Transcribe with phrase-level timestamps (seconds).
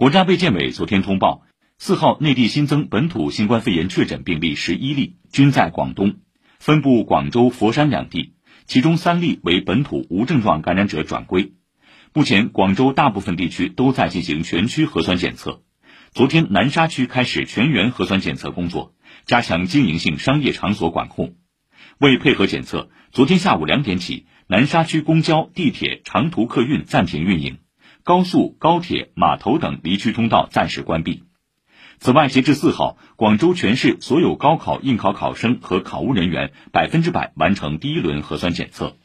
[0.00, 1.42] 国家卫健委昨天通报，
[1.76, 6.18] 四号内地新增本土新冠肺炎确诊病例十一例，均在广东，
[6.60, 8.34] 分布广州、佛山两地，
[8.64, 11.54] 其中三例为本土无症状感染者转归。
[12.12, 15.64] 目前，广州大部分地区都在进行全区核酸检测。
[16.12, 18.94] 昨天，南沙区开始全员核酸检测工作，
[19.24, 21.34] 加强经营性商业场所管控。
[21.98, 27.58] 为配合检测，昨天下午两点起，南沙区公交、地铁、长途客运暂停运营。
[28.08, 31.24] 高速、高铁、码头等离区通道暂时关闭。
[31.98, 38.96] 此外，截至四号，广州全市所有高考应考考生和考务人员百分之百完成第一轮核酸检测。